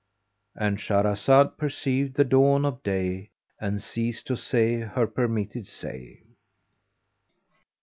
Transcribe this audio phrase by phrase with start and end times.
[0.57, 6.23] "—And Shahrazad perceived the dawn of day and ceased to say her permitted say.